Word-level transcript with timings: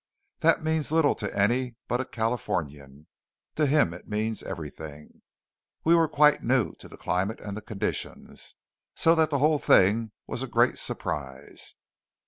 That 0.39 0.63
means 0.63 0.91
little 0.91 1.13
to 1.13 1.37
any 1.37 1.75
but 1.87 2.01
a 2.01 2.05
Californian. 2.05 3.05
To 3.53 3.67
him 3.67 3.93
it 3.93 4.07
means 4.09 4.41
everything. 4.41 5.21
We 5.83 5.93
were 5.93 6.07
quite 6.09 6.41
new 6.41 6.73
to 6.79 6.87
the 6.87 6.97
climate 6.97 7.39
and 7.39 7.55
the 7.55 7.61
conditions, 7.61 8.55
so 8.95 9.13
that 9.13 9.29
the 9.29 9.37
whole 9.37 9.59
thing 9.59 10.11
was 10.25 10.41
a 10.41 10.47
great 10.47 10.79
surprise. 10.79 11.75